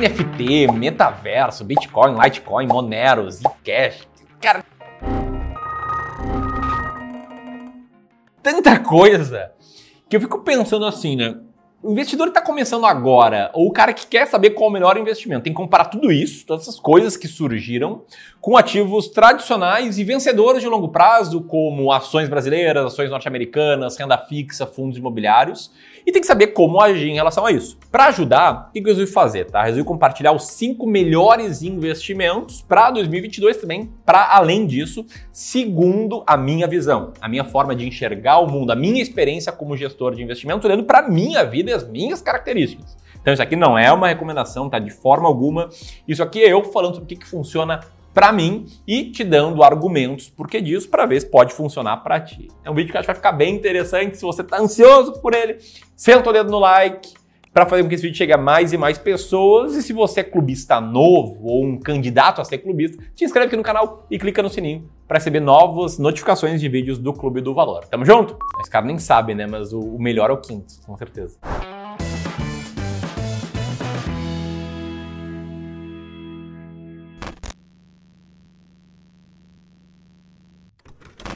NFT, 0.00 0.72
metaverso, 0.72 1.62
Bitcoin, 1.62 2.14
Litecoin, 2.18 2.66
Monero, 2.66 3.30
Zcash. 3.30 4.08
Cara. 4.40 4.64
Tanta 8.42 8.78
coisa 8.78 9.52
que 10.08 10.16
eu 10.16 10.20
fico 10.22 10.38
pensando 10.38 10.86
assim, 10.86 11.16
né? 11.16 11.38
O 11.82 11.92
investidor 11.92 12.26
que 12.26 12.32
está 12.32 12.42
começando 12.42 12.84
agora, 12.84 13.50
ou 13.54 13.66
o 13.66 13.72
cara 13.72 13.94
que 13.94 14.06
quer 14.06 14.26
saber 14.26 14.50
qual 14.50 14.66
é 14.66 14.70
o 14.70 14.72
melhor 14.72 14.98
investimento, 14.98 15.44
tem 15.44 15.52
que 15.52 15.56
comparar 15.56 15.86
tudo 15.86 16.12
isso, 16.12 16.44
todas 16.44 16.64
essas 16.64 16.78
coisas 16.78 17.16
que 17.16 17.26
surgiram, 17.26 18.02
com 18.38 18.54
ativos 18.54 19.08
tradicionais 19.08 19.98
e 19.98 20.04
vencedores 20.04 20.60
de 20.60 20.68
longo 20.68 20.88
prazo, 20.88 21.40
como 21.42 21.90
ações 21.90 22.28
brasileiras, 22.28 22.84
ações 22.84 23.08
norte-americanas, 23.08 23.96
renda 23.96 24.18
fixa, 24.18 24.66
fundos 24.66 24.98
imobiliários, 24.98 25.72
e 26.06 26.12
tem 26.12 26.20
que 26.20 26.26
saber 26.26 26.48
como 26.48 26.80
agir 26.80 27.08
em 27.08 27.14
relação 27.14 27.46
a 27.46 27.52
isso. 27.52 27.78
Para 27.90 28.06
ajudar, 28.06 28.68
o 28.68 28.72
que 28.72 28.80
eu 28.80 28.84
resolvi 28.84 29.10
fazer? 29.10 29.46
Tá? 29.46 29.62
Resolvi 29.62 29.84
compartilhar 29.84 30.32
os 30.32 30.48
cinco 30.48 30.86
melhores 30.86 31.62
investimentos 31.62 32.60
para 32.60 32.90
2022 32.90 33.56
também, 33.56 33.90
para 34.04 34.34
além 34.34 34.66
disso, 34.66 35.04
segundo 35.32 36.22
a 36.26 36.36
minha 36.36 36.66
visão, 36.66 37.12
a 37.20 37.28
minha 37.28 37.44
forma 37.44 37.74
de 37.74 37.86
enxergar 37.86 38.38
o 38.38 38.50
mundo, 38.50 38.70
a 38.70 38.76
minha 38.76 39.02
experiência 39.02 39.50
como 39.50 39.76
gestor 39.76 40.14
de 40.14 40.22
investimentos, 40.22 40.64
olhando 40.64 40.84
para 40.84 41.00
a 41.00 41.08
minha 41.08 41.44
vida 41.44 41.69
as 41.72 41.86
minhas 41.86 42.20
características. 42.20 42.96
Então 43.20 43.32
isso 43.32 43.42
aqui 43.42 43.56
não 43.56 43.78
é 43.78 43.92
uma 43.92 44.08
recomendação, 44.08 44.68
tá? 44.68 44.78
De 44.78 44.90
forma 44.90 45.28
alguma. 45.28 45.68
Isso 46.08 46.22
aqui 46.22 46.42
é 46.42 46.52
eu 46.52 46.64
falando 46.64 46.94
sobre 46.94 47.04
o 47.04 47.08
que, 47.08 47.24
que 47.24 47.28
funciona 47.28 47.80
para 48.12 48.32
mim 48.32 48.66
e 48.86 49.04
te 49.04 49.22
dando 49.22 49.62
argumentos 49.62 50.28
porque 50.28 50.60
disso 50.60 50.88
para 50.88 51.06
ver 51.06 51.20
se 51.20 51.30
pode 51.30 51.54
funcionar 51.54 51.98
para 51.98 52.20
ti. 52.20 52.48
É 52.64 52.70
um 52.70 52.74
vídeo 52.74 52.90
que 52.90 52.98
acho 52.98 53.06
que 53.06 53.12
vai 53.12 53.16
ficar 53.16 53.32
bem 53.32 53.54
interessante. 53.54 54.16
Se 54.16 54.22
você 54.22 54.42
está 54.42 54.58
ansioso 54.58 55.20
por 55.20 55.34
ele, 55.34 55.58
senta 55.94 56.28
o 56.30 56.32
dedo 56.32 56.50
no 56.50 56.58
like 56.58 57.19
para 57.52 57.66
fazer 57.66 57.82
com 57.82 57.88
que 57.88 57.94
esse 57.96 58.04
vídeo 58.04 58.16
chegue 58.16 58.32
a 58.32 58.38
mais 58.38 58.72
e 58.72 58.76
mais 58.76 58.98
pessoas. 58.98 59.74
E 59.74 59.82
se 59.82 59.92
você 59.92 60.20
é 60.20 60.24
clubista 60.24 60.80
novo 60.80 61.46
ou 61.46 61.64
um 61.64 61.78
candidato 61.78 62.40
a 62.40 62.44
ser 62.44 62.58
clubista, 62.58 63.02
te 63.14 63.24
inscreve 63.24 63.48
aqui 63.48 63.56
no 63.56 63.62
canal 63.62 64.06
e 64.10 64.18
clica 64.18 64.42
no 64.42 64.48
sininho 64.48 64.88
para 65.06 65.18
receber 65.18 65.40
novas 65.40 65.98
notificações 65.98 66.60
de 66.60 66.68
vídeos 66.68 66.98
do 66.98 67.12
Clube 67.12 67.40
do 67.40 67.52
Valor. 67.52 67.84
Tamo 67.86 68.04
junto? 68.04 68.38
Esse 68.60 68.70
cara 68.70 68.86
nem 68.86 68.98
sabe, 68.98 69.34
né? 69.34 69.46
Mas 69.46 69.72
o 69.72 69.98
melhor 69.98 70.30
é 70.30 70.32
o 70.32 70.36
quinto, 70.36 70.74
com 70.86 70.96
certeza. 70.96 71.38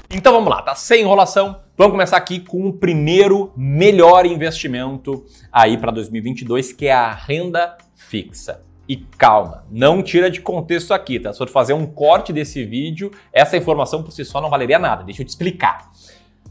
Então 0.09 0.33
vamos 0.33 0.49
lá, 0.49 0.63
tá 0.63 0.77
sem 0.77 1.03
enrolação. 1.03 1.64
Vamos 1.77 1.91
começar 1.91 2.19
aqui 2.19 2.39
com 2.39 2.69
o 2.69 2.73
primeiro 2.73 3.53
melhor 3.57 4.25
investimento 4.27 5.25
aí 5.51 5.77
para 5.77 5.91
2022, 5.91 6.73
que 6.73 6.87
é 6.87 6.93
a 6.93 7.11
renda 7.11 7.77
fixa. 7.97 8.63
E 8.89 8.97
calma, 8.97 9.65
não 9.73 10.01
tira 10.01 10.31
de 10.31 10.41
contexto 10.41 10.95
aqui, 10.95 11.19
tá? 11.19 11.33
Se 11.33 11.43
eu 11.43 11.49
fazer 11.49 11.73
um 11.73 11.85
corte 11.85 12.33
desse 12.33 12.65
vídeo, 12.65 13.11
essa 13.33 13.57
informação 13.57 14.05
por 14.05 14.13
si 14.13 14.25
só 14.25 14.41
não 14.41 14.49
valeria 14.49 14.79
nada. 14.79 15.03
Deixa 15.03 15.23
eu 15.23 15.27
te 15.27 15.31
explicar. 15.31 15.91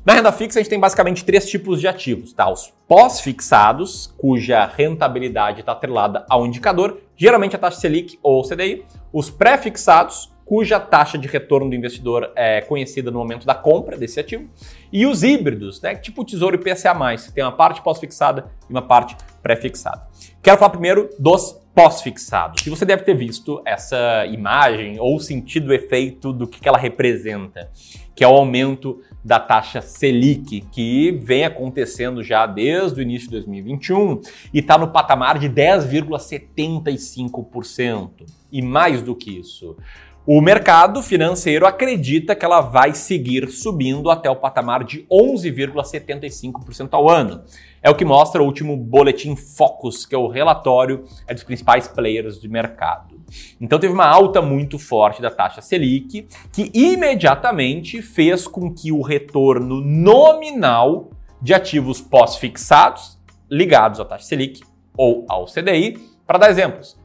Na 0.05 0.11
renda 0.11 0.29
fixa, 0.33 0.59
a 0.59 0.61
gente 0.61 0.69
tem 0.69 0.79
basicamente 0.79 1.23
três 1.23 1.49
tipos 1.49 1.79
de 1.79 1.87
ativos, 1.87 2.33
tá? 2.33 2.51
Os 2.51 2.73
pós-fixados, 2.85 4.13
cuja 4.17 4.65
rentabilidade 4.65 5.61
está 5.61 5.71
atrelada 5.71 6.25
ao 6.29 6.45
indicador, 6.45 6.99
geralmente 7.15 7.55
a 7.55 7.59
taxa 7.59 7.79
Selic 7.79 8.19
ou 8.21 8.43
CDI. 8.43 8.83
Os 9.13 9.29
pré-fixados, 9.29 10.32
cuja 10.45 10.79
taxa 10.79 11.17
de 11.17 11.27
retorno 11.27 11.69
do 11.69 11.75
investidor 11.75 12.31
é 12.35 12.61
conhecida 12.61 13.09
no 13.09 13.19
momento 13.19 13.45
da 13.45 13.55
compra 13.55 13.97
desse 13.97 14.19
ativo, 14.19 14.49
e 14.91 15.05
os 15.05 15.23
híbridos, 15.23 15.81
né, 15.81 15.95
tipo 15.95 16.21
o 16.21 16.25
Tesouro 16.25 16.55
IPCA+, 16.55 17.17
que 17.17 17.33
tem 17.33 17.43
uma 17.43 17.51
parte 17.51 17.81
pós-fixada 17.81 18.45
e 18.69 18.71
uma 18.71 18.81
parte 18.81 19.15
pré-fixada. 19.41 20.07
Quero 20.41 20.57
falar 20.57 20.71
primeiro 20.71 21.09
dos 21.17 21.63
pós-fixados. 21.73 22.61
Se 22.61 22.69
você 22.69 22.85
deve 22.85 23.03
ter 23.03 23.15
visto 23.15 23.59
essa 23.65 24.27
imagem 24.27 24.99
ou 24.99 25.19
sentido 25.19 25.69
o 25.69 25.73
efeito 25.73 26.31
do 26.31 26.47
que 26.47 26.67
ela 26.67 26.77
representa, 26.77 27.71
que 28.15 28.23
é 28.23 28.27
o 28.27 28.35
aumento 28.35 29.01
da 29.23 29.39
taxa 29.39 29.81
Selic, 29.81 30.61
que 30.71 31.11
vem 31.11 31.45
acontecendo 31.45 32.23
já 32.23 32.45
desde 32.45 32.99
o 32.99 33.01
início 33.01 33.27
de 33.27 33.31
2021 33.31 34.21
e 34.53 34.59
está 34.59 34.77
no 34.77 34.89
patamar 34.89 35.39
de 35.39 35.49
10,75%. 35.49 38.11
E 38.51 38.61
mais 38.61 39.01
do 39.01 39.15
que 39.15 39.39
isso, 39.39 39.75
o 40.25 40.39
mercado 40.39 41.03
financeiro 41.03 41.65
acredita 41.67 42.33
que 42.33 42.45
ela 42.45 42.61
vai 42.61 42.93
seguir 42.93 43.49
subindo 43.49 44.09
até 44.09 44.29
o 44.29 44.37
patamar 44.37 44.85
de 44.85 45.05
11,75% 45.11 46.87
ao 46.91 47.09
ano. 47.09 47.43
É 47.81 47.89
o 47.89 47.95
que 47.95 48.05
mostra 48.05 48.41
o 48.41 48.45
último 48.45 48.77
boletim 48.77 49.35
Focus, 49.35 50.05
que 50.05 50.15
é 50.15 50.17
o 50.17 50.29
relatório 50.29 51.03
é 51.27 51.33
dos 51.33 51.43
principais 51.43 51.89
players 51.89 52.39
de 52.39 52.47
mercado. 52.47 53.21
Então 53.59 53.77
teve 53.77 53.93
uma 53.93 54.07
alta 54.07 54.41
muito 54.41 54.79
forte 54.79 55.21
da 55.21 55.29
taxa 55.29 55.61
Selic, 55.61 56.25
que 56.53 56.71
imediatamente 56.73 58.01
fez 58.01 58.47
com 58.47 58.73
que 58.73 58.93
o 58.93 59.01
retorno 59.01 59.81
nominal 59.81 61.09
de 61.41 61.53
ativos 61.53 61.99
pós-fixados 61.99 63.19
ligados 63.51 63.99
à 63.99 64.05
taxa 64.05 64.23
Selic 64.23 64.61
ou 64.95 65.25
ao 65.27 65.47
CDI, 65.47 65.99
para 66.25 66.37
dar 66.37 66.49
exemplos, 66.49 66.97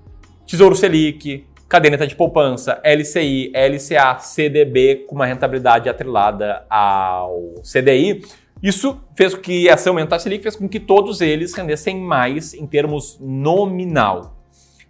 Tesouro 0.49 0.75
Selic, 0.75 1.45
caderneta 1.69 2.07
de 2.07 2.17
poupança, 2.17 2.81
LCI, 2.83 3.53
LCA, 3.55 4.19
CDB 4.21 5.05
com 5.07 5.15
uma 5.15 5.27
rentabilidade 5.27 5.89
atrelada 5.89 6.65
ao 6.69 7.55
CDI. 7.63 8.23
Isso 8.63 8.99
fez 9.15 9.35
com 9.35 9.43
que 9.43 9.69
essa 9.69 9.91
aumentasse 9.91 10.25
Selic, 10.25 10.43
fez 10.43 10.57
com 10.57 10.69
que 10.69 10.81
todos 10.81 11.21
eles 11.21 11.55
rendessem 11.55 12.01
mais 12.01 12.55
em 12.55 12.67
termos 12.67 13.19
nominal. 13.21 14.37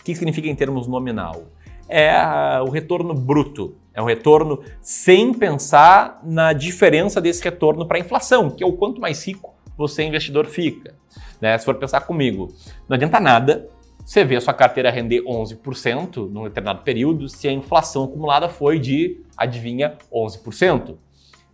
O 0.01 0.05
que 0.05 0.15
significa 0.15 0.49
em 0.49 0.55
termos 0.55 0.87
nominal? 0.87 1.49
É 1.89 2.61
o 2.61 2.71
retorno 2.71 3.13
bruto. 3.13 3.77
É 3.93 4.01
um 4.01 4.07
retorno 4.07 4.63
sem 4.81 5.35
pensar 5.35 6.21
na 6.23 6.53
diferença 6.53 7.21
desse 7.21 7.43
retorno 7.43 7.87
para 7.87 7.99
a 7.99 8.01
inflação, 8.01 8.49
que 8.49 8.63
é 8.63 8.67
o 8.67 8.73
quanto 8.73 9.01
mais 9.01 9.27
rico 9.27 9.55
você, 9.77 10.05
investidor, 10.05 10.47
fica. 10.47 10.95
Né? 11.41 11.59
Se 11.59 11.65
for 11.65 11.75
pensar 11.75 12.03
comigo, 12.03 12.53
não 12.89 12.95
adianta 12.95 13.19
nada 13.19 13.69
você 14.09 14.25
vê 14.25 14.37
a 14.37 14.41
sua 14.41 14.55
carteira 14.55 14.91
render 14.91 15.21
11% 15.21 16.31
num 16.31 16.45
determinado 16.45 16.83
período 16.83 17.29
se 17.29 17.47
a 17.47 17.53
inflação 17.53 18.05
acumulada 18.05 18.49
foi 18.49 18.79
de, 18.79 19.21
adivinha, 19.37 19.99
11%. 20.11 20.97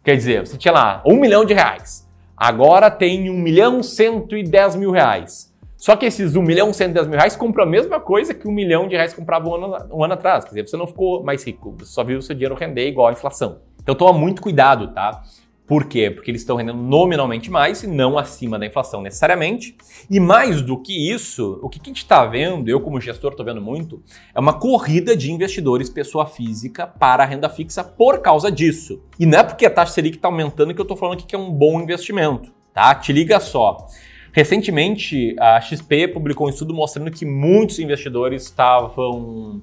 Quer 0.05 0.15
dizer, 0.15 0.47
você 0.47 0.57
tinha 0.57 0.71
lá 0.71 1.03
1 1.05 1.17
milhão 1.17 1.45
de 1.45 1.53
reais, 1.53 2.09
agora 2.37 2.93
tem 2.93 3.29
1 3.29 3.35
milhão 3.35 3.83
110 3.83 4.77
mil 4.77 4.93
reais. 4.93 5.53
Só 5.77 5.97
que 5.97 6.07
esses 6.07 6.37
1 6.37 6.43
milhão 6.43 6.73
110 6.73 7.09
mil 7.09 7.19
reais 7.19 7.35
compram 7.35 7.65
a 7.65 7.67
mesma 7.67 7.99
coisa 7.99 8.33
que 8.33 8.47
1 8.47 8.53
milhão 8.53 8.87
de 8.87 8.95
reais 8.95 9.13
comprava 9.13 9.49
um 9.49 9.55
ano, 9.57 9.89
um 9.93 10.05
ano 10.05 10.15
atrás. 10.15 10.45
Quer 10.45 10.51
dizer, 10.51 10.69
você 10.69 10.77
não 10.77 10.87
ficou 10.87 11.25
mais 11.25 11.45
rico, 11.45 11.75
você 11.77 11.91
só 11.91 12.05
viu 12.05 12.19
o 12.19 12.23
seu 12.23 12.37
dinheiro 12.37 12.55
render 12.55 12.87
igual 12.87 13.09
à 13.09 13.13
inflação. 13.13 13.63
Então 13.83 13.97
toma 13.97 14.17
muito 14.17 14.41
cuidado, 14.41 14.95
tá? 14.95 15.25
Por 15.67 15.87
quê? 15.87 16.11
Porque 16.11 16.31
eles 16.31 16.43
estão 16.43 16.57
rendendo 16.57 16.83
nominalmente 16.83 17.51
mais 17.51 17.83
e 17.83 17.87
não 17.87 18.19
acima 18.19 18.59
da 18.59 18.67
inflação 18.67 19.01
necessariamente. 19.01 19.75
E 20.11 20.21
mais 20.21 20.61
do 20.61 20.81
que 20.81 21.11
isso, 21.11 21.59
o 21.63 21.71
que 21.71 21.81
a 21.83 21.87
gente 21.87 21.99
está 21.99 22.27
vendo, 22.27 22.69
eu 22.69 22.81
como 22.81 23.01
gestor 23.01 23.31
estou 23.31 23.47
vendo 23.47 23.63
muito, 23.63 24.03
é 24.35 24.41
uma 24.41 24.53
corrida 24.53 25.17
de 25.17 25.33
investidores 25.33 25.89
pessoa 25.89 26.27
física 26.27 26.87
para 26.87 27.23
a 27.23 27.27
renda 27.27 27.49
fixa 27.49 27.83
por 27.83 28.21
causa 28.21 28.53
disso. 28.53 29.03
E 29.19 29.25
não 29.25 29.39
é 29.39 29.43
porque 29.43 29.65
a 29.65 29.71
taxa 29.71 29.93
Selic 29.93 30.17
está 30.17 30.29
aumentando 30.29 30.75
que 30.75 30.81
eu 30.81 30.85
estou 30.85 30.97
falando 30.99 31.25
que 31.25 31.35
é 31.35 31.39
um 31.39 31.51
bom 31.51 31.81
investimento, 31.81 32.53
tá? 32.73 32.95
Te 32.95 33.13
liga 33.13 33.41
só. 33.41 33.87
Recentemente, 34.35 35.35
a 35.39 35.61
XP 35.61 36.09
publicou 36.09 36.49
um 36.49 36.51
estudo 36.51 36.75
mostrando 36.75 37.11
que 37.11 37.25
muitos 37.25 37.79
investidores 37.79 38.43
estavam 38.43 39.63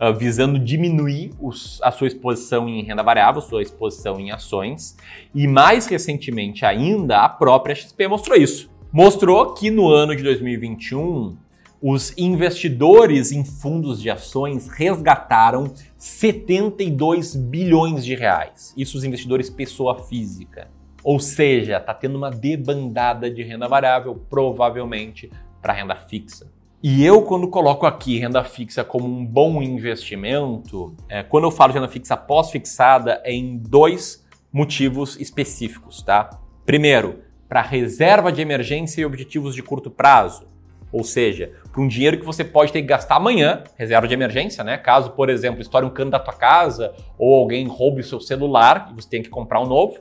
uh, 0.00 0.16
visando 0.16 0.58
diminuir 0.58 1.32
os, 1.38 1.80
a 1.82 1.90
sua 1.90 2.06
exposição 2.06 2.68
em 2.68 2.82
renda 2.82 3.02
variável, 3.02 3.42
sua 3.42 3.62
exposição 3.62 4.18
em 4.18 4.30
ações. 4.30 4.96
E 5.34 5.46
mais 5.46 5.86
recentemente 5.86 6.64
ainda, 6.64 7.18
a 7.18 7.28
própria 7.28 7.74
XP 7.74 8.08
mostrou 8.08 8.38
isso. 8.38 8.70
Mostrou 8.92 9.54
que 9.54 9.70
no 9.70 9.88
ano 9.88 10.16
de 10.16 10.22
2021, 10.22 11.36
os 11.82 12.12
investidores 12.18 13.32
em 13.32 13.44
fundos 13.44 14.02
de 14.02 14.10
ações 14.10 14.68
resgataram 14.68 15.72
72 15.96 17.36
bilhões 17.36 18.04
de 18.04 18.14
reais. 18.14 18.74
Isso 18.76 18.98
os 18.98 19.04
investidores 19.04 19.48
pessoa 19.48 19.96
física. 19.96 20.68
Ou 21.02 21.18
seja, 21.18 21.78
está 21.78 21.94
tendo 21.94 22.16
uma 22.16 22.30
debandada 22.30 23.30
de 23.30 23.42
renda 23.42 23.66
variável, 23.66 24.14
provavelmente 24.28 25.30
para 25.62 25.72
renda 25.72 25.96
fixa. 25.96 26.52
E 26.82 27.04
eu, 27.04 27.20
quando 27.20 27.46
coloco 27.46 27.84
aqui 27.84 28.18
renda 28.18 28.42
fixa 28.42 28.82
como 28.82 29.06
um 29.06 29.24
bom 29.24 29.60
investimento, 29.60 30.96
é, 31.10 31.22
quando 31.22 31.44
eu 31.44 31.50
falo 31.50 31.72
de 31.72 31.78
renda 31.78 31.92
fixa 31.92 32.16
pós-fixada, 32.16 33.20
é 33.22 33.34
em 33.34 33.58
dois 33.58 34.26
motivos 34.50 35.20
específicos, 35.20 36.02
tá? 36.02 36.30
Primeiro, 36.64 37.20
para 37.46 37.60
reserva 37.60 38.32
de 38.32 38.40
emergência 38.40 39.02
e 39.02 39.04
objetivos 39.04 39.54
de 39.54 39.62
curto 39.62 39.90
prazo. 39.90 40.48
Ou 40.90 41.04
seja, 41.04 41.52
para 41.70 41.82
um 41.82 41.86
dinheiro 41.86 42.18
que 42.18 42.24
você 42.24 42.42
pode 42.42 42.72
ter 42.72 42.80
que 42.80 42.88
gastar 42.88 43.16
amanhã, 43.16 43.62
reserva 43.76 44.08
de 44.08 44.14
emergência, 44.14 44.64
né? 44.64 44.78
Caso, 44.78 45.10
por 45.10 45.28
exemplo, 45.28 45.60
estoure 45.60 45.84
um 45.84 45.90
cano 45.90 46.10
da 46.10 46.18
tua 46.18 46.32
casa 46.32 46.94
ou 47.18 47.34
alguém 47.34 47.66
roube 47.66 48.00
o 48.00 48.04
seu 48.04 48.20
celular 48.20 48.88
e 48.90 48.94
você 48.94 49.08
tem 49.08 49.22
que 49.22 49.28
comprar 49.28 49.60
um 49.60 49.66
novo. 49.66 49.98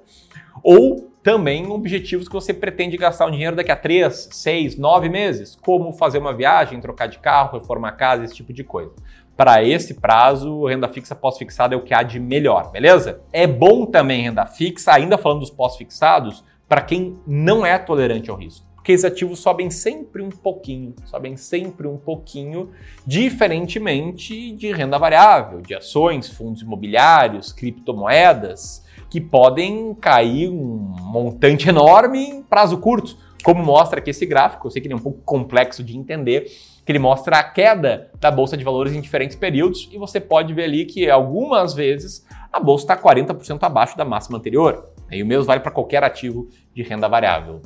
Ou 0.64 1.09
também 1.30 1.68
objetivos 1.68 2.28
que 2.28 2.34
você 2.34 2.52
pretende 2.52 2.98
gastar 2.98 3.28
o 3.28 3.30
dinheiro 3.30 3.56
daqui 3.56 3.72
a 3.72 3.76
3, 3.76 4.30
6, 4.32 4.78
9 4.78 5.10
meses, 5.10 5.56
como 5.62 5.94
fazer 5.94 6.18
uma 6.18 6.34
viagem, 6.34 6.82
trocar 6.82 7.06
de 7.06 7.20
carro, 7.20 7.60
reformar 7.60 7.90
a 7.90 7.92
casa, 7.92 8.24
esse 8.24 8.34
tipo 8.34 8.52
de 8.52 8.64
coisa. 8.64 8.92
Para 9.38 9.64
esse 9.64 9.94
prazo, 9.94 10.66
renda 10.66 10.88
fixa 10.88 11.14
pós-fixada 11.14 11.76
é 11.76 11.78
o 11.78 11.84
que 11.84 11.94
há 11.94 12.02
de 12.02 12.20
melhor, 12.20 12.72
beleza? 12.72 13.22
É 13.32 13.46
bom 13.46 13.86
também 13.86 14.24
renda 14.24 14.44
fixa, 14.48 14.92
ainda 14.92 15.20
falando 15.20 15.42
dos 15.42 15.52
pós-fixados, 15.52 16.44
para 16.68 16.82
quem 16.82 17.20
não 17.28 17.64
é 17.64 17.78
tolerante 17.78 18.32
ao 18.32 18.36
risco 18.36 18.68
porque 18.80 18.94
esses 18.94 19.06
ativos 19.06 19.40
sobem 19.40 19.70
sempre 19.70 20.22
um 20.22 20.30
pouquinho, 20.30 20.96
sobem 21.06 21.36
sempre 21.36 21.86
um 21.86 21.98
pouquinho, 21.98 22.72
diferentemente 23.06 24.54
de 24.54 24.72
renda 24.72 24.98
variável, 24.98 25.62
de 25.62 25.76
ações, 25.76 26.30
fundos 26.30 26.62
imobiliários, 26.62 27.52
criptomoedas, 27.52 28.84
que 29.10 29.20
podem 29.20 29.94
cair 29.96 30.50
um 30.50 30.94
montante 31.02 31.68
enorme 31.68 32.20
em 32.26 32.44
prazo 32.44 32.78
curto, 32.78 33.18
como 33.44 33.64
mostra 33.64 34.00
aqui 34.00 34.12
esse 34.12 34.26
gráfico. 34.26 34.68
Eu 34.68 34.72
sei 34.72 34.82
que 34.82 34.88
ele 34.88 34.94
é 34.94 34.98
um 34.98 35.02
pouco 35.02 35.20
complexo 35.26 35.84
de 35.84 35.98
entender, 35.98 36.46
que 36.86 36.92
ele 36.92 37.00
mostra 37.00 37.38
a 37.38 37.44
queda 37.44 38.12
da 38.20 38.30
bolsa 38.30 38.56
de 38.56 38.64
valores 38.64 38.94
em 38.94 39.02
diferentes 39.02 39.36
períodos 39.36 39.90
e 39.92 39.98
você 39.98 40.20
pode 40.20 40.54
ver 40.54 40.66
ali 40.66 40.86
que 40.86 41.10
algumas 41.10 41.74
vezes 41.74 42.26
a 42.52 42.60
bolsa 42.60 42.84
está 42.84 42.98
40% 42.98 43.64
abaixo 43.64 43.98
da 43.98 44.06
máxima 44.06 44.38
anterior. 44.38 44.90
E 45.12 45.24
o 45.24 45.26
mesmo 45.26 45.46
vale 45.46 45.62
para 45.62 45.72
qualquer 45.72 46.04
ativo 46.04 46.48
de 46.74 46.84
renda 46.84 47.08
variável. 47.08 47.62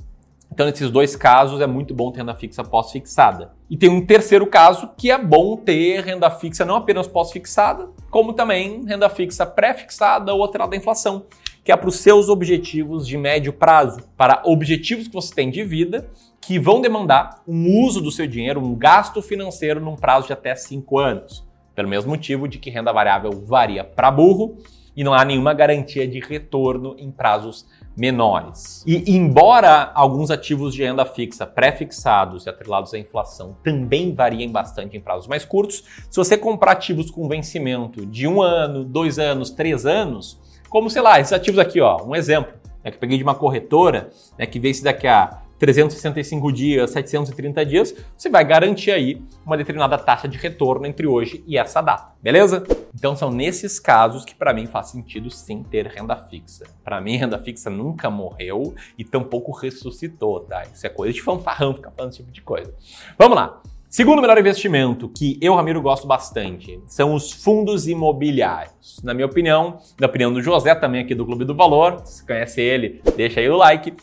Então, 0.53 0.67
nesses 0.67 0.91
dois 0.91 1.15
casos, 1.15 1.61
é 1.61 1.65
muito 1.65 1.95
bom 1.95 2.11
ter 2.11 2.19
renda 2.19 2.35
fixa 2.35 2.63
pós-fixada. 2.63 3.53
E 3.67 3.75
tem 3.75 3.89
um 3.89 4.05
terceiro 4.05 4.45
caso 4.45 4.91
que 4.95 5.09
é 5.09 5.17
bom 5.17 5.57
ter 5.57 6.01
renda 6.01 6.29
fixa 6.29 6.63
não 6.63 6.75
apenas 6.75 7.07
pós-fixada, 7.07 7.89
como 8.11 8.33
também 8.33 8.85
renda 8.85 9.09
fixa 9.09 9.47
pré-fixada 9.47 10.31
ou 10.31 10.43
atrelada 10.43 10.75
à 10.75 10.77
inflação, 10.77 11.25
que 11.63 11.71
é 11.71 11.75
para 11.75 11.89
os 11.89 11.95
seus 11.95 12.29
objetivos 12.29 13.07
de 13.07 13.17
médio 13.17 13.51
prazo, 13.51 14.03
para 14.15 14.43
objetivos 14.45 15.07
que 15.07 15.13
você 15.15 15.33
tem 15.33 15.49
de 15.49 15.63
vida 15.63 16.07
que 16.39 16.59
vão 16.59 16.81
demandar 16.81 17.41
um 17.47 17.83
uso 17.83 17.99
do 17.99 18.11
seu 18.11 18.27
dinheiro, 18.27 18.63
um 18.63 18.75
gasto 18.75 19.23
financeiro 19.23 19.79
num 19.79 19.95
prazo 19.95 20.27
de 20.27 20.33
até 20.33 20.53
5 20.53 20.99
anos. 20.99 21.43
Pelo 21.73 21.89
mesmo 21.89 22.11
motivo 22.11 22.47
de 22.47 22.59
que 22.59 22.69
renda 22.69 22.93
variável 22.93 23.31
varia 23.43 23.83
para 23.83 24.11
burro 24.11 24.59
e 24.95 25.03
não 25.03 25.15
há 25.15 25.25
nenhuma 25.25 25.51
garantia 25.51 26.07
de 26.07 26.19
retorno 26.19 26.95
em 26.99 27.09
prazos 27.09 27.65
menores. 27.95 28.83
E 28.87 29.15
embora 29.15 29.91
alguns 29.93 30.31
ativos 30.31 30.73
de 30.73 30.83
renda 30.83 31.05
fixa 31.05 31.45
pré-fixados 31.45 32.45
e 32.45 32.49
atrelados 32.49 32.93
à 32.93 32.97
inflação 32.97 33.55
também 33.63 34.13
variem 34.13 34.51
bastante 34.51 34.97
em 34.97 35.01
prazos 35.01 35.27
mais 35.27 35.45
curtos, 35.45 35.83
se 36.09 36.17
você 36.17 36.37
comprar 36.37 36.71
ativos 36.71 37.11
com 37.11 37.27
vencimento 37.27 38.05
de 38.05 38.27
um 38.27 38.41
ano, 38.41 38.83
dois 38.83 39.19
anos, 39.19 39.49
três 39.51 39.85
anos, 39.85 40.39
como 40.69 40.89
sei 40.89 41.01
lá, 41.01 41.19
esses 41.19 41.33
ativos 41.33 41.59
aqui, 41.59 41.79
ó, 41.79 42.03
um 42.03 42.15
exemplo, 42.15 42.53
né, 42.83 42.89
que 42.89 42.97
eu 42.97 42.99
peguei 42.99 43.17
de 43.17 43.23
uma 43.23 43.35
corretora, 43.35 44.09
né, 44.37 44.45
que 44.45 44.73
se 44.73 44.83
daqui 44.83 45.07
a 45.07 45.42
365 45.63 46.51
dias, 46.51 46.91
730 46.91 47.65
dias, 47.65 47.95
você 48.17 48.29
vai 48.29 48.43
garantir 48.43 48.91
aí 48.91 49.21
uma 49.45 49.55
determinada 49.55 49.97
taxa 49.97 50.27
de 50.27 50.37
retorno 50.37 50.85
entre 50.85 51.07
hoje 51.07 51.41
e 51.47 51.57
essa 51.57 51.79
data, 51.79 52.11
beleza? 52.21 52.65
Então 52.93 53.15
são 53.15 53.31
nesses 53.31 53.79
casos 53.79 54.25
que 54.25 54.35
para 54.35 54.53
mim 54.53 54.67
faz 54.67 54.87
sentido 54.87 55.29
sim 55.29 55.63
ter 55.63 55.87
renda 55.87 56.17
fixa. 56.17 56.65
Para 56.83 56.99
mim 56.99 57.15
renda 57.15 57.39
fixa 57.39 57.69
nunca 57.69 58.09
morreu 58.09 58.75
e 58.97 59.05
tampouco 59.05 59.53
ressuscitou, 59.53 60.41
tá? 60.41 60.63
Isso 60.63 60.85
é 60.85 60.89
coisa 60.89 61.13
de 61.13 61.21
fanfarrão 61.21 61.73
ficar 61.73 61.91
falando 61.91 62.11
esse 62.11 62.19
tipo 62.19 62.31
de 62.33 62.41
coisa. 62.41 62.73
Vamos 63.17 63.37
lá. 63.37 63.61
Segundo 63.87 64.21
melhor 64.21 64.37
investimento 64.37 65.07
que 65.07 65.37
eu, 65.41 65.55
Ramiro, 65.55 65.81
gosto 65.81 66.05
bastante 66.05 66.77
são 66.87 67.13
os 67.13 67.31
fundos 67.31 67.87
imobiliários. 67.87 68.99
Na 69.01 69.13
minha 69.13 69.27
opinião, 69.27 69.77
na 69.97 70.07
opinião 70.07 70.33
do 70.33 70.41
José, 70.41 70.75
também 70.75 70.99
aqui 70.99 71.15
do 71.15 71.25
Clube 71.25 71.45
do 71.45 71.55
Valor, 71.55 72.01
se 72.03 72.25
conhece 72.25 72.59
ele, 72.59 73.01
deixa 73.15 73.39
aí 73.39 73.47
o 73.47 73.55
like. 73.55 73.93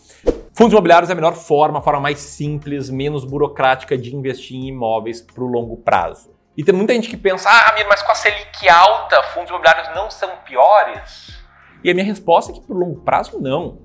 Fundos 0.52 0.73
imobiliários 0.73 1.08
é 1.08 1.12
a 1.12 1.17
melhor 1.17 1.35
forma, 1.35 1.79
a 1.79 1.82
forma 1.82 2.00
mais 2.00 2.19
simples, 2.19 2.91
menos 2.91 3.25
burocrática 3.25 3.97
de 3.97 4.14
investir 4.14 4.56
em 4.56 4.69
imóveis 4.69 5.20
para 5.23 5.43
o 5.43 5.47
longo 5.47 5.76
prazo. 5.76 6.31
E 6.56 6.64
tem 6.64 6.75
muita 6.75 6.93
gente 6.93 7.08
que 7.08 7.17
pensa, 7.17 7.49
ah, 7.49 7.70
Ramiro, 7.70 7.88
mas 7.88 8.02
com 8.02 8.12
a 8.12 8.14
Selic 8.14 8.69
alta, 8.69 9.23
fundos 9.23 9.49
imobiliários 9.49 9.94
não 9.94 10.11
são 10.11 10.29
piores? 10.44 11.41
E 11.82 11.91
a 11.91 11.94
minha 11.94 12.05
resposta 12.05 12.52
é 12.52 12.55
que, 12.55 12.61
por 12.61 12.76
longo 12.76 13.00
prazo, 13.00 13.41
não. 13.41 13.79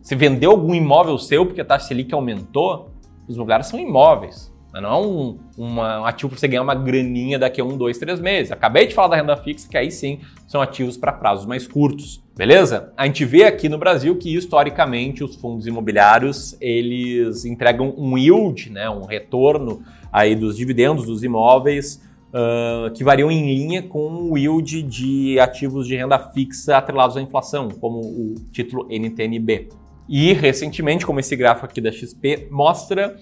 Se 0.00 0.14
vendeu 0.14 0.52
algum 0.52 0.74
imóvel 0.74 1.18
seu 1.18 1.44
porque 1.44 1.60
a 1.60 1.64
taxa 1.64 1.88
Selic 1.88 2.14
aumentou, 2.14 2.92
os 3.26 3.34
imobiliários 3.34 3.68
são 3.68 3.78
imóveis. 3.78 4.50
Não 4.72 4.90
é 4.90 5.06
um, 5.06 5.38
uma, 5.56 6.00
um 6.02 6.04
ativo 6.04 6.30
para 6.30 6.38
você 6.38 6.46
ganhar 6.46 6.62
uma 6.62 6.74
graninha 6.74 7.38
daqui 7.38 7.60
a 7.60 7.64
um, 7.64 7.76
dois, 7.76 7.98
três 7.98 8.20
meses. 8.20 8.52
Acabei 8.52 8.86
de 8.86 8.94
falar 8.94 9.08
da 9.08 9.16
renda 9.16 9.36
fixa, 9.36 9.68
que 9.68 9.76
aí 9.76 9.90
sim 9.90 10.20
são 10.46 10.60
ativos 10.60 10.96
para 10.96 11.12
prazos 11.12 11.46
mais 11.46 11.66
curtos. 11.66 12.22
Beleza? 12.36 12.92
A 12.96 13.06
gente 13.06 13.24
vê 13.24 13.44
aqui 13.44 13.68
no 13.68 13.78
Brasil 13.78 14.16
que 14.16 14.34
historicamente 14.34 15.24
os 15.24 15.34
fundos 15.36 15.66
imobiliários 15.66 16.56
eles 16.60 17.44
entregam 17.44 17.94
um 17.96 18.16
yield, 18.16 18.70
né, 18.70 18.88
um 18.88 19.04
retorno 19.04 19.82
aí 20.12 20.36
dos 20.36 20.56
dividendos 20.56 21.06
dos 21.06 21.24
imóveis 21.24 22.00
uh, 22.28 22.90
que 22.92 23.02
variam 23.02 23.30
em 23.30 23.46
linha 23.46 23.82
com 23.82 24.30
o 24.30 24.38
yield 24.38 24.82
de 24.82 25.40
ativos 25.40 25.86
de 25.86 25.96
renda 25.96 26.18
fixa 26.18 26.76
atrelados 26.76 27.16
à 27.16 27.20
inflação, 27.20 27.68
como 27.68 28.00
o 28.00 28.34
título 28.52 28.86
NTNB. 28.90 29.68
E 30.08 30.32
recentemente, 30.32 31.04
como 31.04 31.20
esse 31.20 31.36
gráfico 31.36 31.66
aqui 31.66 31.80
da 31.80 31.92
XP 31.92 32.48
mostra, 32.50 33.16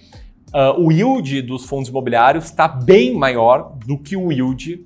uh, 0.55 0.81
o 0.81 0.91
yield 0.93 1.43
dos 1.43 1.65
fundos 1.65 1.89
imobiliários 1.89 2.45
está 2.45 2.69
bem 2.69 3.15
maior 3.15 3.77
do 3.87 3.99
que 3.99 4.17
o 4.17 4.33
yield 4.33 4.85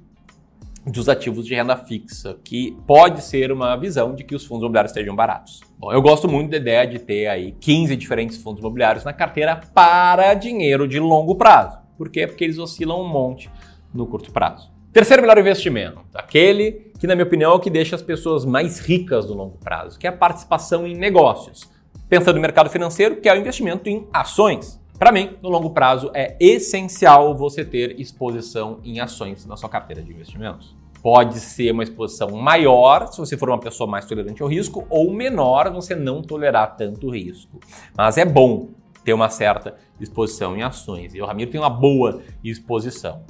dos 0.87 1.09
ativos 1.09 1.47
de 1.47 1.55
renda 1.55 1.77
fixa, 1.77 2.39
que 2.43 2.77
pode 2.87 3.23
ser 3.23 3.53
uma 3.53 3.77
visão 3.77 4.15
de 4.15 4.25
que 4.25 4.35
os 4.35 4.45
fundos 4.45 4.63
imobiliários 4.63 4.93
estejam 4.93 5.15
baratos. 5.15 5.61
Bom, 5.79 5.93
eu 5.93 6.01
gosto 6.01 6.29
muito 6.29 6.51
da 6.51 6.57
ideia 6.57 6.87
de 6.87 6.99
ter 6.99 7.27
aí 7.27 7.53
15 7.61 7.95
diferentes 7.97 8.39
fundos 8.39 8.61
imobiliários 8.61 9.05
na 9.05 9.13
carteira 9.13 9.61
para 9.75 10.35
dinheiro 10.35 10.89
de 10.89 10.99
longo 10.99 11.35
prazo. 11.35 11.79
Por 11.97 12.09
quê? 12.09 12.27
Porque 12.27 12.45
eles 12.45 12.59
oscilam 12.59 13.03
um 13.03 13.09
monte 13.09 13.51
no 13.93 14.07
curto 14.07 14.33
prazo. 14.33 14.71
Terceiro 14.93 15.23
melhor 15.23 15.39
investimento, 15.39 16.01
aquele 16.15 16.91
que, 16.99 17.07
na 17.07 17.15
minha 17.15 17.25
opinião, 17.25 17.53
é 17.53 17.55
o 17.55 17.61
que 17.61 17.71
deixa 17.71 17.95
as 17.95 18.03
pessoas 18.03 18.45
mais 18.45 18.81
ricas 18.81 19.29
no 19.29 19.35
longo 19.35 19.57
prazo, 19.59 19.99
que 19.99 20.07
é 20.07 20.11
a 20.11 20.13
participação 20.13 20.87
em 20.87 20.97
negócios. 20.97 21.71
Pensando 22.09 22.35
no 22.35 22.41
mercado 22.41 22.69
financeiro, 22.69 23.17
que 23.17 23.29
é 23.29 23.35
o 23.35 23.37
investimento 23.37 23.89
em 23.89 24.09
ações. 24.13 24.81
Para 25.01 25.13
mim, 25.13 25.39
no 25.41 25.49
longo 25.49 25.71
prazo, 25.71 26.11
é 26.13 26.37
essencial 26.39 27.35
você 27.35 27.65
ter 27.65 27.99
exposição 27.99 28.81
em 28.85 29.01
ações 29.01 29.47
na 29.47 29.57
sua 29.57 29.67
carteira 29.67 30.03
de 30.03 30.13
investimentos. 30.13 30.77
Pode 31.03 31.41
ser 31.41 31.73
uma 31.73 31.83
exposição 31.83 32.33
maior 32.33 33.07
se 33.11 33.17
você 33.17 33.35
for 33.35 33.49
uma 33.49 33.59
pessoa 33.59 33.89
mais 33.89 34.05
tolerante 34.05 34.43
ao 34.43 34.49
risco, 34.49 34.87
ou 34.91 35.11
menor 35.11 35.69
se 35.69 35.73
você 35.73 35.95
não 35.95 36.21
tolerar 36.21 36.77
tanto 36.77 37.09
risco. 37.09 37.59
Mas 37.97 38.19
é 38.19 38.27
bom 38.27 38.69
ter 39.03 39.15
uma 39.15 39.31
certa 39.31 39.75
exposição 39.99 40.55
em 40.55 40.63
ações. 40.63 41.15
E 41.15 41.23
o 41.23 41.25
Ramiro 41.25 41.51
tem 41.51 41.59
uma 41.59 41.71
boa 41.71 42.21
exposição. 42.45 43.23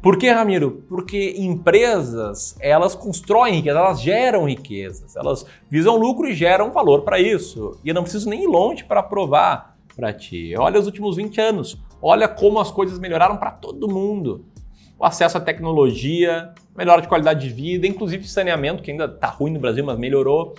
Por 0.00 0.16
que, 0.16 0.30
Ramiro? 0.30 0.82
Porque 0.88 1.34
empresas, 1.36 2.56
elas 2.58 2.94
constroem 2.94 3.56
riqueza, 3.56 3.78
elas 3.78 4.00
geram 4.00 4.46
riquezas, 4.46 5.14
elas 5.14 5.44
visam 5.68 5.98
lucro 5.98 6.26
e 6.26 6.34
geram 6.34 6.72
valor 6.72 7.02
para 7.02 7.20
isso. 7.20 7.78
E 7.84 7.90
eu 7.90 7.94
não 7.94 8.02
preciso 8.02 8.30
nem 8.30 8.44
ir 8.44 8.46
longe 8.46 8.82
para 8.82 9.02
provar 9.02 9.77
para 9.98 10.12
ti. 10.12 10.54
Olha 10.56 10.78
os 10.78 10.86
últimos 10.86 11.16
20 11.16 11.40
anos. 11.40 11.76
Olha 12.00 12.28
como 12.28 12.60
as 12.60 12.70
coisas 12.70 13.00
melhoraram 13.00 13.36
para 13.36 13.50
todo 13.50 13.92
mundo. 13.92 14.44
O 14.96 15.04
acesso 15.04 15.36
à 15.36 15.40
tecnologia, 15.40 16.54
melhora 16.76 17.02
de 17.02 17.08
qualidade 17.08 17.48
de 17.48 17.52
vida, 17.52 17.84
inclusive 17.84 18.26
saneamento, 18.28 18.80
que 18.80 18.92
ainda 18.92 19.06
está 19.06 19.26
ruim 19.26 19.52
no 19.52 19.58
Brasil, 19.58 19.84
mas 19.84 19.98
melhorou. 19.98 20.54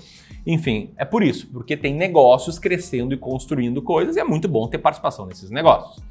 Enfim, 0.46 0.92
é 0.98 1.06
por 1.06 1.24
isso, 1.24 1.48
porque 1.48 1.78
tem 1.78 1.94
negócios 1.94 2.60
crescendo 2.60 3.14
e 3.14 3.18
construindo 3.18 3.82
coisas 3.82 4.18
e 4.18 4.20
é 4.20 4.24
muito 4.26 4.48
bom 4.50 4.68
ter 4.68 4.78
participação 4.78 5.26
nesses 5.26 5.50
negócios. 5.50 6.04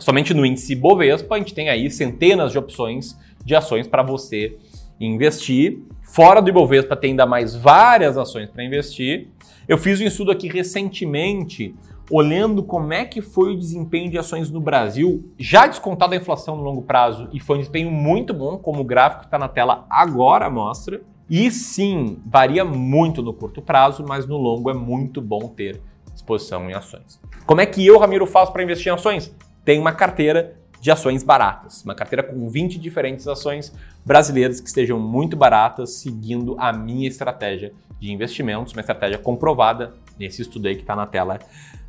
Somente 0.00 0.34
no 0.34 0.44
índice 0.44 0.74
Bovespa 0.74 1.36
a 1.36 1.38
gente 1.38 1.54
tem 1.54 1.68
aí 1.68 1.88
centenas 1.90 2.50
de 2.50 2.58
opções 2.58 3.16
de 3.44 3.54
ações 3.54 3.86
para 3.86 4.02
você 4.02 4.56
investir. 4.98 5.80
Fora 6.02 6.40
do 6.40 6.48
Ibovespa 6.48 6.96
tem 6.96 7.10
ainda 7.10 7.26
mais 7.26 7.54
várias 7.54 8.16
ações 8.16 8.48
para 8.48 8.64
investir. 8.64 9.28
Eu 9.68 9.78
fiz 9.78 10.00
um 10.00 10.04
estudo 10.04 10.30
aqui 10.30 10.48
recentemente 10.48 11.74
olhando 12.10 12.62
como 12.62 12.92
é 12.92 13.04
que 13.04 13.20
foi 13.20 13.52
o 13.52 13.58
desempenho 13.58 14.10
de 14.10 14.18
ações 14.18 14.50
no 14.50 14.60
Brasil, 14.60 15.32
já 15.38 15.66
descontado 15.66 16.14
a 16.14 16.16
inflação 16.16 16.56
no 16.56 16.62
longo 16.62 16.82
prazo, 16.82 17.28
e 17.32 17.40
foi 17.40 17.56
um 17.56 17.60
desempenho 17.60 17.90
muito 17.90 18.34
bom, 18.34 18.58
como 18.58 18.80
o 18.80 18.84
gráfico 18.84 19.24
está 19.24 19.38
na 19.38 19.48
tela 19.48 19.86
agora 19.88 20.50
mostra. 20.50 21.00
E 21.28 21.50
sim, 21.50 22.18
varia 22.26 22.64
muito 22.64 23.22
no 23.22 23.32
curto 23.32 23.62
prazo, 23.62 24.04
mas 24.06 24.26
no 24.26 24.36
longo 24.36 24.70
é 24.70 24.74
muito 24.74 25.20
bom 25.20 25.48
ter 25.48 25.80
exposição 26.14 26.68
em 26.68 26.74
ações. 26.74 27.20
Como 27.46 27.60
é 27.60 27.66
que 27.66 27.86
eu, 27.86 27.98
Ramiro, 27.98 28.26
faço 28.26 28.52
para 28.52 28.62
investir 28.62 28.92
em 28.92 28.94
ações? 28.94 29.34
Tem 29.64 29.78
uma 29.78 29.92
carteira 29.92 30.56
de 30.80 30.90
ações 30.90 31.22
baratas, 31.22 31.84
uma 31.84 31.94
carteira 31.94 32.24
com 32.24 32.48
20 32.48 32.76
diferentes 32.78 33.28
ações 33.28 33.72
brasileiras 34.04 34.60
que 34.60 34.66
estejam 34.66 34.98
muito 34.98 35.36
baratas, 35.36 35.94
seguindo 35.94 36.56
a 36.58 36.72
minha 36.72 37.06
estratégia 37.06 37.72
de 38.00 38.12
investimentos, 38.12 38.72
uma 38.72 38.80
estratégia 38.80 39.16
comprovada 39.16 39.94
nesse 40.18 40.42
estudo 40.42 40.66
aí 40.66 40.74
que 40.74 40.80
está 40.80 40.96
na 40.96 41.06
tela 41.06 41.38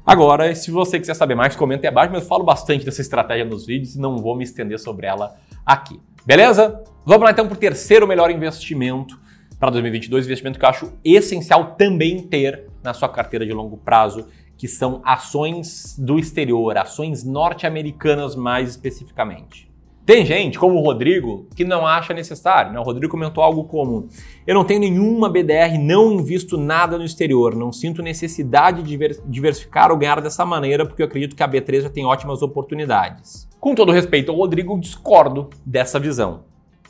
Agora, 0.06 0.54
se 0.54 0.70
você 0.70 1.00
quiser 1.00 1.14
saber 1.14 1.34
mais, 1.34 1.56
comenta 1.56 1.88
aí 1.88 1.90
abaixo, 1.90 2.12
mas 2.12 2.24
eu 2.24 2.28
falo 2.28 2.44
bastante 2.44 2.84
dessa 2.84 3.00
estratégia 3.00 3.46
nos 3.46 3.66
vídeos 3.66 3.96
e 3.96 4.00
não 4.00 4.18
vou 4.18 4.36
me 4.36 4.44
estender 4.44 4.78
sobre 4.78 5.08
ela 5.08 5.36
aqui. 5.66 5.98
Beleza? 6.26 6.84
Vamos 7.06 7.24
lá 7.24 7.32
então 7.32 7.48
para 7.48 7.56
o 7.56 7.58
terceiro 7.58 8.06
melhor 8.06 8.30
investimento 8.30 9.18
para 9.58 9.70
2022, 9.70 10.26
investimento 10.26 10.60
que 10.60 10.66
eu 10.66 10.70
acho 10.70 10.94
essencial 11.06 11.76
também 11.76 12.22
ter 12.22 12.68
na 12.84 12.94
sua 12.94 13.08
carteira 13.08 13.46
de 13.46 13.54
longo 13.54 13.78
prazo, 13.78 14.28
que 14.58 14.68
são 14.68 15.02
ações 15.06 15.98
do 15.98 16.20
exterior, 16.20 16.78
ações 16.78 17.24
norte-americanas 17.24 18.36
mais 18.36 18.72
especificamente. 18.72 19.73
Tem 20.06 20.26
gente, 20.26 20.60
como 20.60 20.76
o 20.76 20.82
Rodrigo, 20.82 21.48
que 21.56 21.64
não 21.64 21.88
acha 21.88 22.14
necessário. 22.14 22.74
Né? 22.74 22.80
O 22.80 22.84
Rodrigo 22.84 23.10
comentou 23.12 23.42
algo 23.42 23.64
como: 23.64 24.10
Eu 24.46 24.54
não 24.54 24.66
tenho 24.66 24.82
nenhuma 24.82 25.30
BDR, 25.30 25.78
não 25.80 26.12
invisto 26.12 26.58
nada 26.58 26.98
no 26.98 27.06
exterior, 27.06 27.56
não 27.56 27.72
sinto 27.72 28.02
necessidade 28.02 28.84
de 28.84 28.98
diversificar 29.26 29.92
ou 29.92 29.98
ganhar 29.98 30.20
dessa 30.20 30.46
maneira, 30.46 30.86
porque 30.86 31.02
eu 31.02 31.06
acredito 31.06 31.36
que 31.38 31.44
a 31.44 31.48
B3 31.48 31.84
já 31.84 31.90
tem 31.90 32.06
ótimas 32.06 32.42
oportunidades. 32.42 33.48
Com 33.62 33.74
todo 33.74 33.94
respeito 33.94 34.30
ao 34.30 34.38
Rodrigo, 34.38 34.78
discordo 34.78 35.50
dessa 35.66 35.98
visão. 35.98 36.44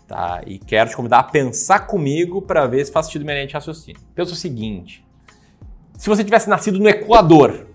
Tá? 0.08 0.42
E 0.48 0.58
quero 0.58 0.90
te 0.90 0.96
convidar 0.96 1.20
a 1.20 1.24
pensar 1.24 1.82
comigo 1.86 2.42
para 2.42 2.66
ver 2.66 2.84
se 2.84 2.92
faz 2.92 3.06
sentido 3.06 3.26
minha 3.26 3.46
de 3.46 3.54
raciocínio. 3.54 4.02
Pensa 4.16 4.34
o 4.34 4.36
seguinte: 4.36 5.06
se 5.96 6.10
você 6.10 6.24
tivesse 6.24 6.50
nascido 6.50 6.80
no 6.80 6.90
Equador, 6.90 7.68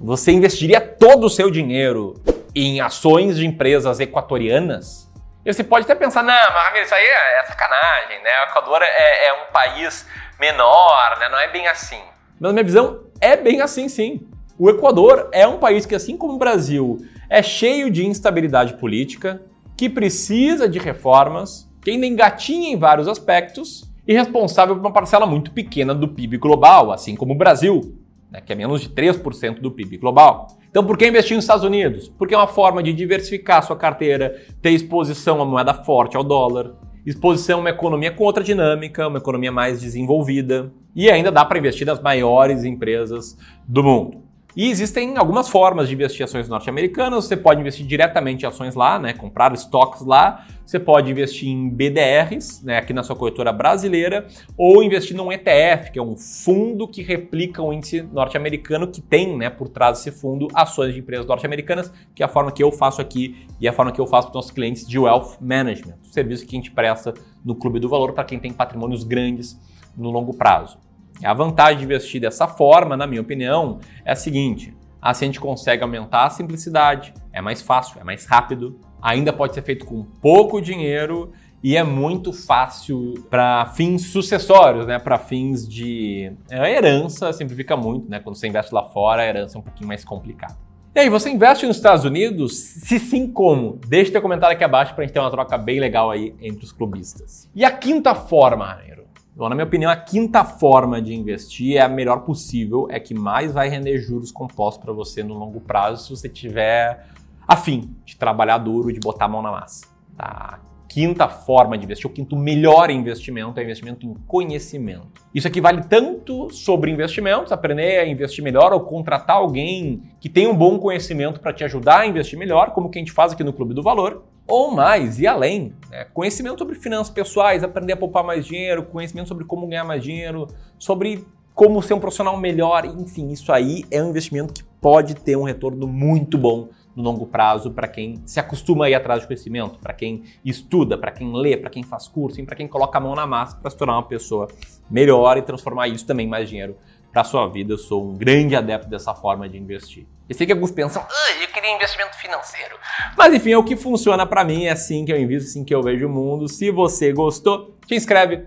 você 0.00 0.32
investiria 0.32 0.80
todo 0.80 1.24
o 1.24 1.30
seu 1.30 1.52
dinheiro 1.52 2.14
em 2.54 2.80
ações 2.80 3.36
de 3.36 3.46
empresas 3.46 4.00
equatorianas, 4.00 5.10
você 5.44 5.62
pode 5.62 5.84
até 5.84 5.94
pensar, 5.94 6.22
não, 6.22 6.54
mas 6.54 6.84
isso 6.84 6.94
aí 6.94 7.04
é, 7.04 7.40
é 7.40 7.44
sacanagem, 7.44 8.22
né? 8.22 8.30
O 8.46 8.50
Equador 8.50 8.82
é, 8.82 9.26
é, 9.26 9.32
um 9.42 9.52
país 9.52 10.06
menor, 10.40 11.18
né? 11.18 11.28
Não 11.28 11.38
é 11.38 11.48
bem 11.48 11.66
assim. 11.66 12.00
Mas 12.40 12.48
na 12.48 12.52
minha 12.52 12.64
visão, 12.64 13.00
é 13.20 13.36
bem 13.36 13.60
assim 13.60 13.88
sim. 13.88 14.26
O 14.58 14.70
Equador 14.70 15.28
é 15.32 15.46
um 15.46 15.58
país 15.58 15.84
que, 15.84 15.94
assim 15.94 16.16
como 16.16 16.34
o 16.34 16.38
Brasil, 16.38 17.04
é 17.28 17.42
cheio 17.42 17.90
de 17.90 18.06
instabilidade 18.06 18.74
política, 18.74 19.42
que 19.76 19.90
precisa 19.90 20.68
de 20.68 20.78
reformas, 20.78 21.68
que 21.82 21.90
ainda 21.90 22.06
engatinha 22.06 22.70
em 22.70 22.78
vários 22.78 23.08
aspectos 23.08 23.84
e 24.06 24.14
responsável 24.14 24.76
por 24.76 24.80
uma 24.80 24.92
parcela 24.92 25.26
muito 25.26 25.50
pequena 25.50 25.94
do 25.94 26.08
PIB 26.08 26.38
global, 26.38 26.92
assim 26.92 27.16
como 27.16 27.34
o 27.34 27.36
Brasil, 27.36 27.98
né, 28.34 28.40
que 28.40 28.52
é 28.52 28.56
menos 28.56 28.80
de 28.80 28.88
3% 28.88 29.60
do 29.60 29.70
PIB 29.70 29.96
global. 29.98 30.48
Então, 30.68 30.84
por 30.84 30.98
que 30.98 31.06
investir 31.06 31.36
nos 31.36 31.44
Estados 31.44 31.64
Unidos? 31.64 32.08
Porque 32.08 32.34
é 32.34 32.36
uma 32.36 32.48
forma 32.48 32.82
de 32.82 32.92
diversificar 32.92 33.62
sua 33.62 33.76
carteira, 33.76 34.42
ter 34.60 34.70
exposição 34.70 35.40
a 35.40 35.44
moeda 35.44 35.72
forte, 35.72 36.16
ao 36.16 36.24
dólar, 36.24 36.74
exposição 37.06 37.58
a 37.58 37.60
uma 37.60 37.70
economia 37.70 38.10
com 38.10 38.24
outra 38.24 38.42
dinâmica, 38.42 39.06
uma 39.06 39.18
economia 39.18 39.52
mais 39.52 39.80
desenvolvida, 39.80 40.72
e 40.96 41.08
ainda 41.08 41.30
dá 41.30 41.44
para 41.44 41.58
investir 41.58 41.86
nas 41.86 42.02
maiores 42.02 42.64
empresas 42.64 43.38
do 43.68 43.84
mundo. 43.84 44.24
E 44.56 44.70
existem 44.70 45.16
algumas 45.16 45.48
formas 45.48 45.88
de 45.88 45.94
investir 45.94 46.20
em 46.20 46.24
ações 46.24 46.48
norte-americanas. 46.48 47.24
Você 47.24 47.36
pode 47.36 47.60
investir 47.60 47.84
diretamente 47.84 48.44
em 48.44 48.48
ações 48.48 48.76
lá, 48.76 49.00
né? 49.00 49.12
Comprar 49.12 49.52
estoques 49.52 50.02
lá. 50.02 50.46
Você 50.64 50.78
pode 50.78 51.10
investir 51.10 51.48
em 51.48 51.68
BDRs, 51.68 52.62
né? 52.62 52.78
Aqui 52.78 52.92
na 52.92 53.02
sua 53.02 53.16
corretora 53.16 53.52
brasileira, 53.52 54.28
ou 54.56 54.80
investir 54.82 55.16
num 55.16 55.32
ETF, 55.32 55.90
que 55.90 55.98
é 55.98 56.02
um 56.02 56.16
fundo 56.16 56.86
que 56.86 57.02
replica 57.02 57.60
o 57.60 57.72
índice 57.72 58.00
norte-americano, 58.02 58.86
que 58.86 59.00
tem, 59.00 59.36
né, 59.36 59.50
por 59.50 59.68
trás 59.68 59.98
desse 59.98 60.12
fundo, 60.12 60.46
ações 60.54 60.94
de 60.94 61.00
empresas 61.00 61.26
norte-americanas, 61.26 61.92
que 62.14 62.22
é 62.22 62.26
a 62.26 62.28
forma 62.28 62.52
que 62.52 62.62
eu 62.62 62.70
faço 62.70 63.00
aqui 63.00 63.46
e 63.60 63.66
é 63.66 63.70
a 63.70 63.72
forma 63.72 63.90
que 63.90 64.00
eu 64.00 64.06
faço 64.06 64.28
para 64.28 64.32
os 64.32 64.36
nossos 64.36 64.50
clientes 64.52 64.86
de 64.86 64.98
wealth 64.98 65.36
management, 65.40 65.96
serviço 66.02 66.46
que 66.46 66.56
a 66.56 66.58
gente 66.58 66.70
presta 66.70 67.12
no 67.44 67.54
Clube 67.54 67.80
do 67.80 67.88
Valor 67.88 68.12
para 68.12 68.24
quem 68.24 68.38
tem 68.38 68.52
patrimônios 68.52 69.04
grandes 69.04 69.60
no 69.96 70.10
longo 70.10 70.32
prazo. 70.32 70.78
A 71.22 71.34
vantagem 71.34 71.78
de 71.78 71.84
investir 71.84 72.20
dessa 72.20 72.46
forma, 72.48 72.96
na 72.96 73.06
minha 73.06 73.20
opinião, 73.20 73.78
é 74.04 74.12
a 74.12 74.16
seguinte: 74.16 74.74
assim 75.00 75.26
a 75.26 75.28
gente 75.28 75.40
consegue 75.40 75.82
aumentar 75.82 76.24
a 76.24 76.30
simplicidade, 76.30 77.14
é 77.32 77.40
mais 77.40 77.62
fácil, 77.62 78.00
é 78.00 78.04
mais 78.04 78.26
rápido, 78.26 78.80
ainda 79.00 79.32
pode 79.32 79.54
ser 79.54 79.62
feito 79.62 79.84
com 79.84 80.02
pouco 80.02 80.60
dinheiro 80.60 81.32
e 81.62 81.76
é 81.76 81.82
muito 81.82 82.32
fácil 82.32 83.14
para 83.30 83.64
fins 83.74 84.10
sucessórios, 84.10 84.86
né? 84.86 84.98
Para 84.98 85.18
fins 85.18 85.66
de 85.66 86.30
a 86.50 86.68
herança, 86.68 87.32
simplifica 87.32 87.76
muito, 87.76 88.10
né? 88.10 88.20
Quando 88.20 88.36
você 88.36 88.48
investe 88.48 88.74
lá 88.74 88.84
fora, 88.84 89.22
a 89.22 89.26
herança 89.26 89.56
é 89.56 89.60
um 89.60 89.62
pouquinho 89.62 89.88
mais 89.88 90.04
complicada. 90.04 90.56
E 90.94 91.00
aí, 91.00 91.08
você 91.08 91.28
investe 91.28 91.66
nos 91.66 91.76
Estados 91.76 92.04
Unidos? 92.04 92.56
Se 92.56 93.00
sim, 93.00 93.26
como? 93.26 93.80
Deixe 93.88 94.12
teu 94.12 94.22
comentário 94.22 94.54
aqui 94.54 94.62
abaixo 94.62 94.94
para 94.94 95.02
a 95.02 95.06
gente 95.06 95.12
ter 95.12 95.18
uma 95.18 95.30
troca 95.30 95.58
bem 95.58 95.80
legal 95.80 96.08
aí 96.08 96.36
entre 96.40 96.64
os 96.64 96.70
clubistas. 96.70 97.50
E 97.52 97.64
a 97.64 97.70
quinta 97.72 98.14
forma, 98.14 98.64
Raneiro? 98.64 99.04
Bom, 99.36 99.48
na 99.48 99.54
minha 99.56 99.66
opinião, 99.66 99.90
a 99.90 99.96
quinta 99.96 100.44
forma 100.44 101.02
de 101.02 101.12
investir 101.12 101.76
é 101.76 101.80
a 101.80 101.88
melhor 101.88 102.20
possível, 102.20 102.86
é 102.88 103.00
que 103.00 103.12
mais 103.12 103.52
vai 103.52 103.68
render 103.68 103.98
juros 103.98 104.30
compostos 104.30 104.84
para 104.84 104.92
você 104.92 105.24
no 105.24 105.34
longo 105.34 105.60
prazo 105.60 106.04
se 106.04 106.10
você 106.10 106.28
tiver 106.28 107.08
afim 107.46 107.90
de 108.04 108.16
trabalhar 108.16 108.58
duro, 108.58 108.92
de 108.92 109.00
botar 109.00 109.24
a 109.24 109.28
mão 109.28 109.42
na 109.42 109.50
massa. 109.50 109.86
Tá? 110.16 110.60
quinta 110.94 111.28
forma 111.28 111.76
de 111.76 111.84
investir, 111.84 112.08
o 112.08 112.12
quinto 112.12 112.36
melhor 112.36 112.88
investimento 112.88 113.58
é 113.58 113.64
investimento 113.64 114.06
em 114.06 114.14
conhecimento. 114.28 115.24
Isso 115.34 115.48
aqui 115.48 115.60
vale 115.60 115.82
tanto 115.82 116.48
sobre 116.50 116.88
investimentos, 116.88 117.50
aprender 117.50 117.98
a 117.98 118.06
investir 118.06 118.44
melhor 118.44 118.72
ou 118.72 118.78
contratar 118.78 119.38
alguém 119.38 120.04
que 120.20 120.28
tem 120.28 120.46
um 120.46 120.54
bom 120.54 120.78
conhecimento 120.78 121.40
para 121.40 121.52
te 121.52 121.64
ajudar 121.64 122.02
a 122.02 122.06
investir 122.06 122.38
melhor, 122.38 122.70
como 122.70 122.88
que 122.88 122.96
a 122.96 123.00
gente 123.00 123.10
faz 123.10 123.32
aqui 123.32 123.42
no 123.42 123.52
Clube 123.52 123.74
do 123.74 123.82
Valor, 123.82 124.22
ou 124.46 124.70
mais 124.70 125.18
e 125.18 125.26
além. 125.26 125.74
Né? 125.90 126.04
Conhecimento 126.12 126.58
sobre 126.58 126.74
finanças 126.74 127.12
pessoais, 127.12 127.64
aprender 127.64 127.94
a 127.94 127.96
poupar 127.96 128.24
mais 128.24 128.46
dinheiro, 128.46 128.84
conhecimento 128.84 129.28
sobre 129.28 129.44
como 129.44 129.66
ganhar 129.66 129.84
mais 129.84 130.02
dinheiro, 130.02 130.46
sobre 130.78 131.26
como 131.54 131.80
ser 131.80 131.94
um 131.94 132.00
profissional 132.00 132.36
melhor, 132.36 132.84
enfim, 132.84 133.30
isso 133.30 133.52
aí 133.52 133.84
é 133.88 134.02
um 134.02 134.10
investimento 134.10 134.52
que 134.52 134.64
pode 134.80 135.14
ter 135.14 135.36
um 135.36 135.44
retorno 135.44 135.86
muito 135.86 136.36
bom 136.36 136.68
no 136.96 137.02
longo 137.02 137.26
prazo 137.26 137.70
para 137.70 137.86
quem 137.86 138.20
se 138.24 138.40
acostuma 138.40 138.86
a 138.86 138.90
ir 138.90 138.94
atrás 138.94 139.20
de 139.20 139.26
conhecimento, 139.26 139.78
para 139.78 139.92
quem 139.94 140.24
estuda, 140.44 140.98
para 140.98 141.12
quem 141.12 141.32
lê, 141.32 141.56
para 141.56 141.70
quem 141.70 141.82
faz 141.82 142.08
curso, 142.08 142.44
para 142.44 142.56
quem 142.56 142.66
coloca 142.66 142.98
a 142.98 143.00
mão 143.00 143.14
na 143.14 143.26
massa 143.26 143.56
para 143.56 143.70
se 143.70 143.76
tornar 143.76 143.94
uma 143.94 144.02
pessoa 144.02 144.48
melhor 144.90 145.36
e 145.36 145.42
transformar 145.42 145.88
isso 145.88 146.06
também 146.06 146.26
em 146.26 146.30
mais 146.30 146.48
dinheiro 146.48 146.76
para 147.12 147.24
sua 147.24 147.46
vida. 147.46 147.72
Eu 147.72 147.78
sou 147.78 148.04
um 148.04 148.14
grande 148.14 148.56
adepto 148.56 148.88
dessa 148.88 149.14
forma 149.14 149.48
de 149.48 149.56
investir. 149.56 150.06
Eu 150.28 150.34
sei 150.34 150.46
que 150.46 150.52
alguns 150.52 150.70
pensam, 150.70 151.06
eu 151.40 151.48
queria 151.48 151.70
investimento 151.70 152.16
financeiro. 152.16 152.76
Mas 153.16 153.34
enfim, 153.34 153.52
é 153.52 153.58
o 153.58 153.64
que 153.64 153.76
funciona 153.76 154.24
para 154.26 154.42
mim, 154.42 154.64
é 154.64 154.70
assim 154.70 155.04
que 155.04 155.12
eu 155.12 155.18
invisto, 155.20 155.50
assim 155.50 155.64
que 155.64 155.74
eu 155.74 155.82
vejo 155.82 156.06
o 156.06 156.10
mundo. 156.10 156.48
Se 156.48 156.70
você 156.70 157.12
gostou, 157.12 157.76
se 157.86 157.94
inscreve 157.94 158.46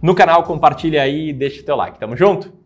no 0.00 0.14
canal, 0.14 0.44
compartilha 0.44 1.02
aí 1.02 1.28
e 1.28 1.32
deixa 1.32 1.60
o 1.60 1.64
teu 1.64 1.76
like. 1.76 1.98
Tamo 1.98 2.16
junto? 2.16 2.59